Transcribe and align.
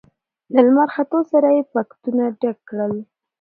له 0.53 0.61
لمر 0.67 0.87
ختو 0.95 1.19
سره 1.31 1.47
يې 1.55 1.63
پتکونه 1.71 2.25
ډک 2.41 2.57
کړل. 2.69 2.93